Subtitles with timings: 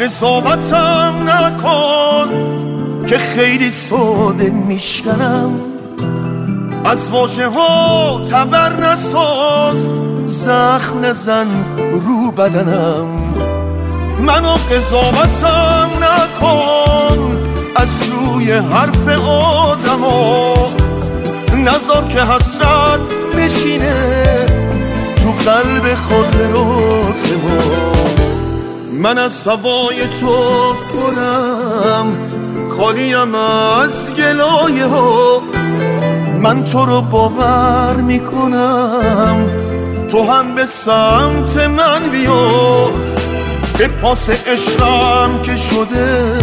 [0.00, 2.28] قضاوتم نکن
[3.06, 5.52] که خیلی ساده میشکنم.
[6.84, 9.92] از واژه ها تبر نساز
[10.26, 11.46] زخم نزن
[11.78, 13.06] رو بدنم.
[14.18, 17.36] منو قضاوتم نکن
[17.76, 20.54] از روی حرف آدما.
[21.56, 23.00] نظر که حسرت
[23.36, 24.46] بشینه
[25.16, 28.03] تو قلب خاطرات ما.
[28.98, 30.36] من از هوای تو
[30.92, 32.12] کنم
[32.78, 35.42] خالیم از گلایه ها
[36.40, 39.48] من تو رو باور می‌کنم.
[40.10, 42.90] تو هم به سمت من بیا.
[43.78, 46.34] به پاس عشقم که شده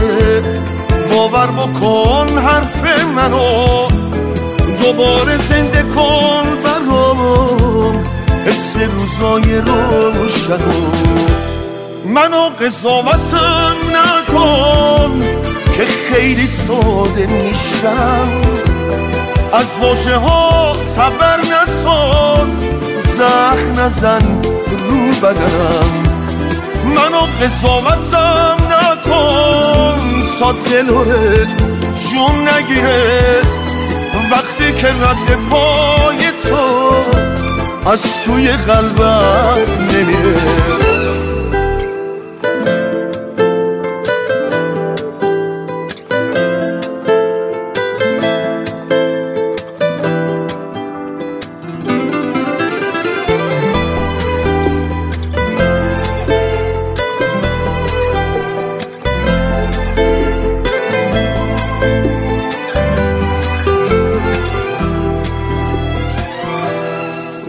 [1.13, 3.88] باور بکن حرف منو.
[4.83, 8.03] دوباره زنده کن برام.
[8.45, 11.11] حس روزای روشنو
[12.05, 15.21] منو قضاوتم نکن
[15.75, 18.41] که خیلی ساده میشم.
[19.53, 22.63] از واژه ها تبر نساز
[23.17, 25.91] زخم نزن رو بدنم.
[26.83, 29.99] منو قضاوتم نکن
[30.39, 31.47] تا دلوره
[32.09, 33.41] جون نگیره.
[34.31, 36.95] وقتی که رد پای تو
[37.89, 39.58] از توی قلبم
[39.91, 40.91] نمیره.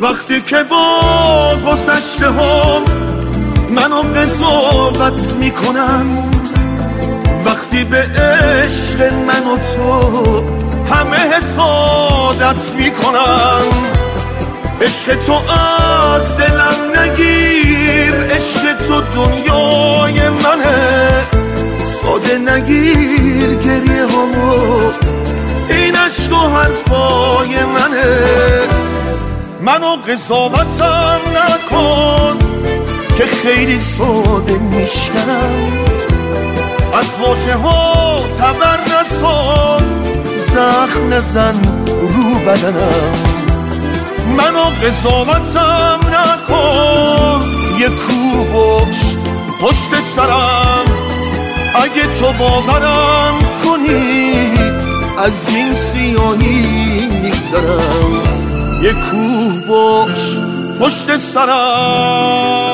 [0.03, 2.83] وقتی که با گذشته ها
[3.71, 6.33] منو قضاوت می‌کنن
[7.45, 10.45] وقتی به عشق من و تو
[10.95, 13.63] همه حسادت می‌کنن
[14.81, 17.62] عشق تو از دلم نگیر.
[29.63, 32.39] منو قضاوتم نکن
[33.17, 35.73] که خیلی ساده میشکنم
[36.95, 40.01] از واژه ها تبر نساز
[40.37, 41.55] زخم نزن
[41.87, 43.13] رو بدنم.
[44.37, 47.41] منو قضاوتم نکن
[47.79, 49.17] یه کوه باش
[49.61, 50.85] پشت سرم.
[51.75, 53.35] اگه تو باورم
[53.65, 54.53] کنی
[55.19, 57.82] از این سیاهی میگذرم.
[58.83, 60.39] یه کوه باش
[60.81, 62.72] پشت سرم.